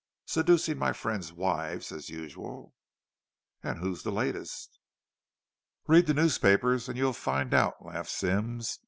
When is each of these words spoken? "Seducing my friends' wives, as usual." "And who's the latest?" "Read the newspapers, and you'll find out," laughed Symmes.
"Seducing 0.25 0.79
my 0.79 0.93
friends' 0.93 1.31
wives, 1.31 1.91
as 1.91 2.09
usual." 2.09 2.73
"And 3.61 3.77
who's 3.77 4.01
the 4.01 4.11
latest?" 4.11 4.79
"Read 5.85 6.07
the 6.07 6.15
newspapers, 6.15 6.89
and 6.89 6.97
you'll 6.97 7.13
find 7.13 7.53
out," 7.53 7.85
laughed 7.85 8.09
Symmes. 8.09 8.79